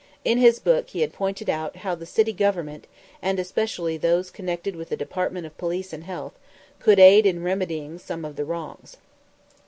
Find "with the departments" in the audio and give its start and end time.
4.75-5.45